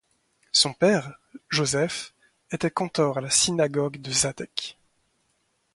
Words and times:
Son 0.51 0.73
père, 0.73 1.13
Josef, 1.51 2.15
était 2.49 2.71
cantor 2.71 3.19
à 3.19 3.21
la 3.21 3.29
synagogue 3.29 4.01
de 4.01 4.09
Žatec. 4.11 4.75